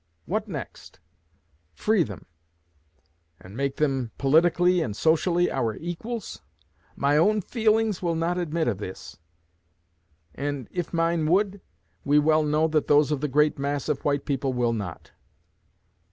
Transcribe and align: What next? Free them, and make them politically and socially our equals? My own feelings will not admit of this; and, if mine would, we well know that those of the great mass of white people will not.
What 0.25 0.47
next? 0.47 0.99
Free 1.75 2.01
them, 2.01 2.25
and 3.39 3.55
make 3.55 3.75
them 3.75 4.09
politically 4.17 4.81
and 4.81 4.95
socially 4.95 5.51
our 5.51 5.75
equals? 5.75 6.41
My 6.95 7.17
own 7.17 7.39
feelings 7.41 8.01
will 8.01 8.15
not 8.15 8.39
admit 8.39 8.67
of 8.67 8.79
this; 8.79 9.19
and, 10.33 10.67
if 10.71 10.91
mine 10.91 11.27
would, 11.27 11.61
we 12.03 12.17
well 12.17 12.41
know 12.41 12.67
that 12.69 12.87
those 12.87 13.11
of 13.11 13.21
the 13.21 13.27
great 13.27 13.59
mass 13.59 13.87
of 13.89 14.03
white 14.03 14.25
people 14.25 14.53
will 14.53 14.73
not. 14.73 15.11